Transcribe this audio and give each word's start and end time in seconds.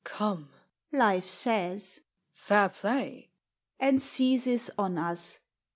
"Come," 0.17 0.49
Life 0.91 1.27
says, 1.27 2.01
«Fair 2.31 2.69
play!" 2.69 3.29
And 3.79 4.01
seizes 4.01 4.71
on 4.75 4.97
us. 4.97 5.37